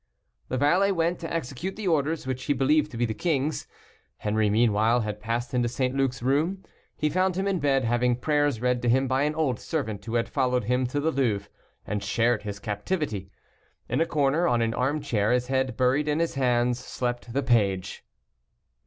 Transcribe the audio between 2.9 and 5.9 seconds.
be the king's. Henri meanwhile had passed into